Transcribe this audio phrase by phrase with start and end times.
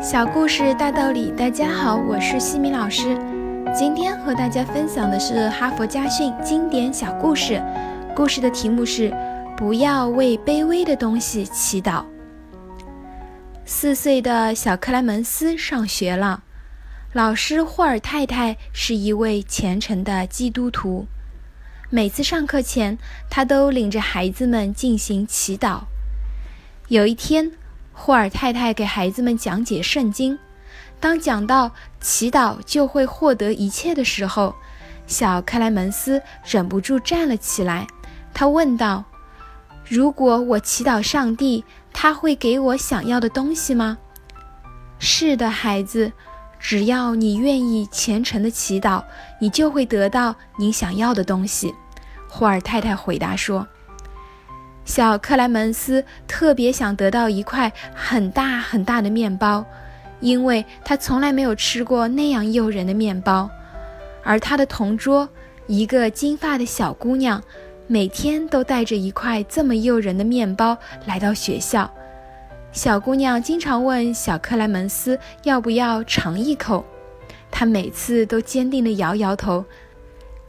[0.00, 3.14] 小故事大道理，大家好，我是西米老师。
[3.76, 7.62] 今天和大家分享的是哈佛家训经典小故事，
[8.16, 9.14] 故事的题目是
[9.58, 12.02] “不要为卑微的东西祈祷”。
[13.66, 16.44] 四岁的小克莱门斯上学了，
[17.12, 21.08] 老师霍尔太太是一位虔诚的基督徒，
[21.90, 22.96] 每次上课前，
[23.28, 25.82] 他都领着孩子们进行祈祷。
[26.88, 27.52] 有一天，
[28.02, 30.38] 霍尔太太给孩子们讲解圣经，
[30.98, 31.70] 当讲到
[32.00, 34.54] 祈祷就会获得一切的时候，
[35.06, 37.86] 小克莱门斯忍不住站了起来。
[38.32, 39.04] 他问道
[39.86, 41.62] ：“如果我祈祷上帝，
[41.92, 43.98] 他会给我想要的东西吗
[44.98, 46.10] ？”“是的，孩子，
[46.58, 49.04] 只要你愿意虔诚的祈祷，
[49.38, 51.74] 你就会得到你想要的东西。”
[52.26, 53.68] 霍尔太太回答说。
[54.84, 59.64] 小克莱门斯特别想得到一块很大很大的面包，
[60.20, 63.48] 因为他从来没有吃过那样诱人的面包。
[64.24, 65.28] 而他的同桌，
[65.66, 67.42] 一个金发的小姑娘，
[67.86, 71.90] 每天都带着一块这么诱人的面包来到学校。
[72.72, 76.84] 小姑娘经常问小克莱门斯要不要尝一口，
[77.50, 79.64] 他每次都坚定地摇摇头。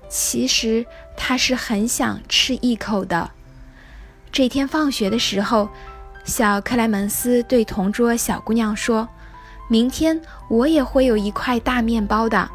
[0.10, 3.32] 其实他是很想吃一口的。
[4.32, 5.68] 这天放学的时候，
[6.24, 9.08] 小克莱门斯对同桌小姑娘说
[9.68, 12.50] ：“明天我也会有一块大面包的。”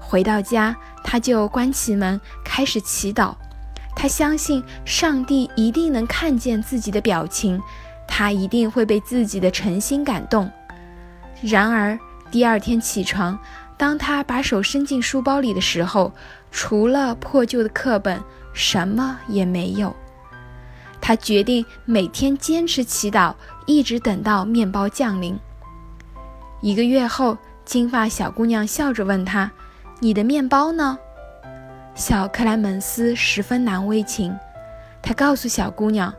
[0.00, 0.74] 回到家，
[1.04, 3.34] 他就关起门开始祈祷。
[3.94, 7.60] 他相信上帝一定能看见自己的表情，
[8.08, 10.50] 他一定会被自己的诚心感动。
[11.42, 11.98] 然而，
[12.30, 13.38] 第二天起床，
[13.76, 16.10] 当他把手伸进书包里的时候，
[16.50, 18.18] 除了破旧的课本，
[18.54, 19.94] 什么也没有。
[21.00, 23.34] 他决定每天坚持祈祷，
[23.66, 25.38] 一直等到面包降临。
[26.60, 29.50] 一个月后，金发小姑娘笑着问他
[30.00, 30.98] ：“你的面包呢？”
[31.94, 34.36] 小克莱门斯十分难为情，
[35.02, 36.12] 他告诉小姑娘：“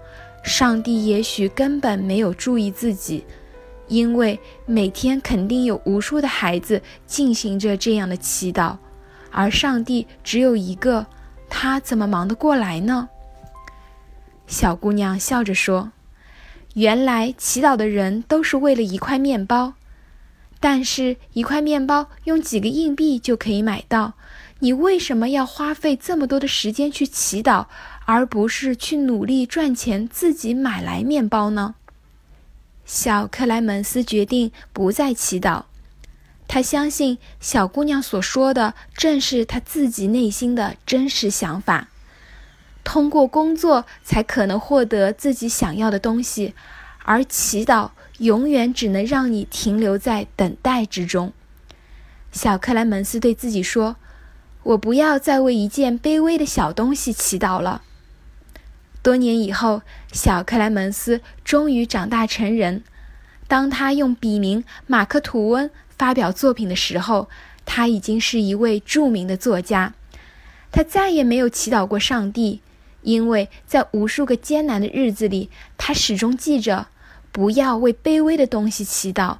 [0.43, 3.25] 上帝也许根本没有注意自己，
[3.87, 8.77] 因为每天肯定有无数的孩子进行着这样的祈祷，
[9.31, 11.05] 而上帝只有一个，
[11.49, 13.09] 他怎么忙得过来呢？”
[14.47, 15.91] 小姑娘笑着说
[16.75, 19.73] ：“原来祈祷的人都是为了一块面包，
[20.59, 24.13] 但是，一块面包用几个硬币就可以买到。
[24.59, 27.67] 你为什么要花费这么多的时间去祈祷，
[28.05, 31.75] 而不是去努力赚钱自己买来面包呢？”
[32.85, 35.65] 小克莱门斯决定不再祈祷，
[36.47, 41.89] 他相信小姑娘所说的正是他自己内心的真实想法。
[42.87, 46.53] 通过工作才可能获得自己想要的东西，
[47.03, 47.89] 而祈祷
[48.19, 51.33] 永远只能让你停留在等待之中。
[52.31, 53.97] 小克莱门斯对自己说
[54.63, 57.81] ：“我不要再为一件卑微的小东西祈祷了。”
[59.03, 59.81] 多年以后，
[60.13, 62.85] 小克莱门斯终于长大成人。
[63.49, 67.27] 当他用笔名马克·吐温发表作品的时候，
[67.65, 69.93] 他已经是一位著名的作家。
[70.71, 72.61] 他再也没有祈祷过上帝。
[73.07, 76.87] 因为在无数个艰难的日子里，他始终记着，
[77.31, 79.37] 不要为卑微的东西祈祷。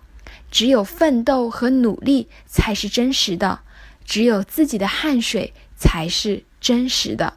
[0.49, 3.59] 只有奋斗和努力才是真实的，
[4.05, 7.33] 只有自己的汗水才是真实的。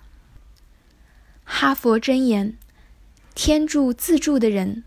[1.43, 2.57] 哈佛箴言：
[3.35, 4.85] 天助自助的人，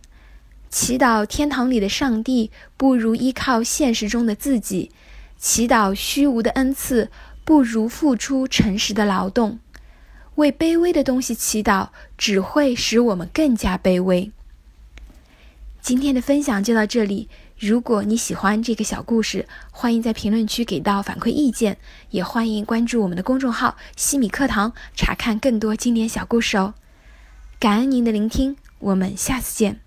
[0.69, 4.89] 祈祷天堂里的上帝，不如依靠现实中的自己；
[5.37, 7.11] 祈祷虚无的恩赐，
[7.43, 9.59] 不如付出诚实的劳动。
[10.35, 14.31] 为卑微的东西祈祷，只会使我们更加卑微。
[15.81, 17.29] 今天的分享就到这里。
[17.59, 21.77] 如果你喜欢这个小故事，欢迎在评论区给到反馈意见，
[22.09, 26.73] 也欢迎关注我们的公众号“西米课堂”，查看更多经典小故事哦。
[27.59, 29.82] 感恩您的聆听，我们下次见。